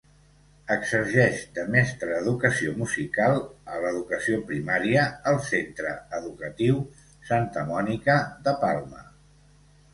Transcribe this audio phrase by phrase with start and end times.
[0.75, 3.37] Exerceix de mestra d'educació musical
[3.75, 6.83] a l'educació primària al centre educatiu
[7.31, 9.09] Santa Mònica de Palma.